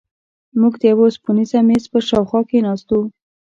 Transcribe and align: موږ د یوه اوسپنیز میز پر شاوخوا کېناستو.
موږ 0.59 0.73
د 0.81 0.83
یوه 0.91 1.03
اوسپنیز 1.07 1.51
میز 1.67 1.83
پر 1.91 2.03
شاوخوا 2.09 2.41
کېناستو. 2.49 2.99